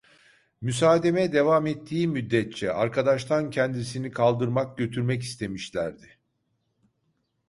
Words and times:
Müsademe 0.61 1.33
devam 1.33 1.65
ettiği 1.67 2.07
müddetçe, 2.07 2.71
arkadaştan 2.73 3.49
kendisini 3.49 4.11
kaldırmak, 4.11 4.77
götürmek 4.77 5.23
istemişlerdi. 5.23 6.17